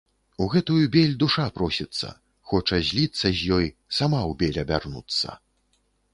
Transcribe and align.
У 0.43 0.45
гэтую 0.53 0.77
бель 0.95 1.11
душа 1.23 1.45
просіцца, 1.59 2.09
хоча 2.53 2.81
зліцца 2.89 3.27
з 3.41 3.53
ёй, 3.59 3.67
сама 4.01 4.19
ў 4.29 4.41
бель 4.43 4.61
абярнуцца. 4.65 5.39